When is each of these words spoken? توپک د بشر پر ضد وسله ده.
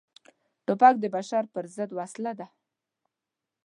توپک 0.65 0.95
د 0.99 1.05
بشر 1.15 1.43
پر 1.53 1.65
ضد 1.75 1.91
وسله 1.99 2.31
ده. 2.39 2.47